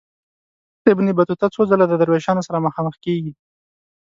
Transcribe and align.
ابن 0.93 1.05
بطوطه 1.17 1.47
څو 1.55 1.61
ځله 1.69 1.85
د 1.87 1.93
دروېشانو 2.01 2.45
سره 2.47 2.63
مخامخ 2.67 2.95
کیږي. 3.05 3.33